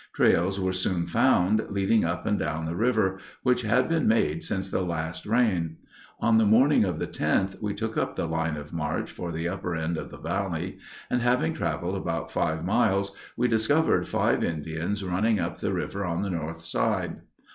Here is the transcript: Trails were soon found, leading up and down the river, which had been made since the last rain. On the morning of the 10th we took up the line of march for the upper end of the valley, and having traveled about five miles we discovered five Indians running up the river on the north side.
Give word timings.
Trails 0.15 0.59
were 0.59 0.73
soon 0.73 1.05
found, 1.05 1.63
leading 1.69 2.03
up 2.03 2.25
and 2.25 2.39
down 2.39 2.65
the 2.65 2.73
river, 2.75 3.19
which 3.43 3.61
had 3.61 3.87
been 3.87 4.07
made 4.07 4.43
since 4.43 4.67
the 4.71 4.81
last 4.81 5.27
rain. 5.27 5.77
On 6.19 6.39
the 6.39 6.45
morning 6.47 6.83
of 6.83 6.97
the 6.97 7.05
10th 7.05 7.61
we 7.61 7.75
took 7.75 7.97
up 7.97 8.15
the 8.15 8.25
line 8.25 8.57
of 8.57 8.73
march 8.73 9.11
for 9.11 9.31
the 9.31 9.47
upper 9.47 9.75
end 9.75 9.99
of 9.99 10.09
the 10.09 10.17
valley, 10.17 10.79
and 11.11 11.21
having 11.21 11.53
traveled 11.53 11.95
about 11.95 12.31
five 12.31 12.65
miles 12.65 13.11
we 13.37 13.47
discovered 13.47 14.07
five 14.07 14.43
Indians 14.43 15.03
running 15.03 15.39
up 15.39 15.59
the 15.59 15.71
river 15.71 16.03
on 16.03 16.23
the 16.23 16.31
north 16.31 16.65
side. 16.65 17.17